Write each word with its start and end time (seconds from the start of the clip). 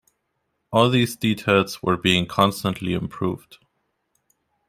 All 0.71 0.89
these 0.89 1.15
details 1.15 1.83
were 1.83 1.95
being 1.95 2.25
constantly 2.25 2.93
improved. 2.93 3.59